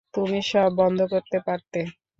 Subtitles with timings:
[0.13, 1.79] তুমি সব বন্ধ করতে পারতে।